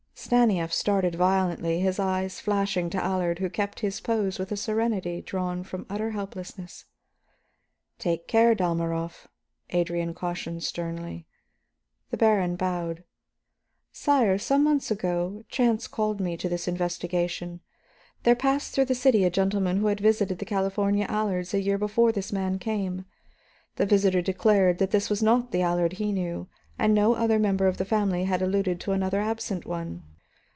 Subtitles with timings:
[0.13, 5.19] Stanief started violently, his eyes flashing to Allard, who kept his pose with a serenity
[5.21, 6.85] drawn from utter helplessness.
[7.97, 9.27] "Take care, Dalmorov,"
[9.71, 11.25] Adrian cautioned sternly.
[12.11, 13.03] The baron bowed.
[13.91, 17.59] "Sire, some months ago chance called me to this investigation.
[18.21, 21.79] There passed through the city a gentleman who had visited the California Allards a year
[21.79, 23.05] before this man came here.
[23.77, 26.47] The visitor declared that this was not the Allard he knew,
[26.77, 30.03] and no other member of the family had alluded to another absent one.